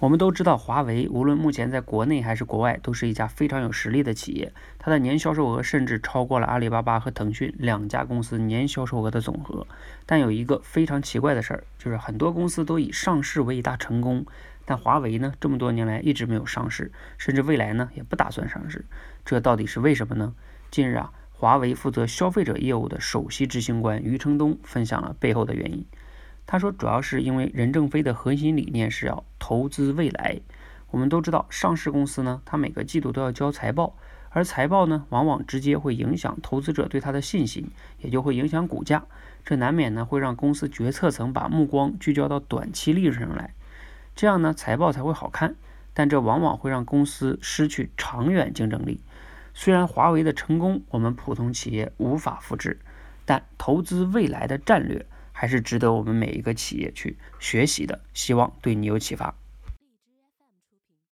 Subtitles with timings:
[0.00, 4.52] 我们都知道，华为无论目前在国内还是国外，都是一家非常有实力的企业。
[4.78, 9.66] 它的年销售额甚至超过了阿里巴巴和腾讯两家公司年销售额的总和。
[10.06, 14.24] 但有一个非常奇怪的事儿，就是很多公司都以上市为一大成功，
[14.64, 18.84] 但华为呢，这么多年来一直没有上市，甚至未来呢也不打算上市。
[19.24, 20.32] 这到底是为什么呢？
[20.70, 25.84] 近日啊，华为负责消费者业务的首席执行官余承东分享了背后的原因。
[26.46, 30.42] 他说，主要是因为任正非的核心理念是要投资未来。
[30.90, 33.96] 我们都知道，上市公司呢，它每个季度都要交财报，
[34.28, 39.06] 而财报呢，往往直接会影响投资者对它的信心，也就会影响股价。
[39.46, 43.54] 这难免呢，会让公司决策层把目光聚焦到短期利润上来，
[44.14, 45.54] 这样呢，财报才会好看。
[45.94, 49.00] 但这往往会让公司失去长远竞争力。
[49.54, 52.78] 虽然华为的成功，我们普通企业无法复制，
[53.24, 55.06] 但投资未来的战略。
[55.40, 59.36] 还是值得我们每一个企业去学习的，希望对你有启发。